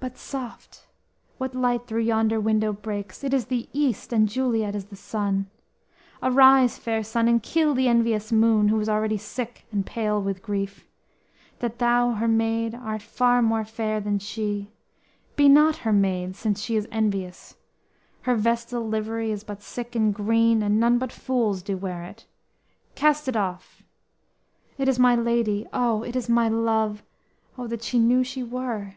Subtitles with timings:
[0.00, 0.86] _But, soft!
[1.38, 3.24] what light through yonder window breaks!
[3.24, 5.50] It is the East, and Juliet is the sun!
[6.22, 10.40] Arise, fair sun, and kill the envious moon, Who is already sick and pale with
[10.40, 10.84] grief,
[11.58, 14.70] That thou, her maid, art far more fair than she;
[15.34, 17.56] Be not her maid since she is envious;
[18.22, 22.24] Her vestal livery is but sick and green, And none but fools do wear it;
[22.94, 23.82] cast it off
[24.78, 27.02] It is my lady; O, it is my love;
[27.58, 28.94] O, that she knew she were!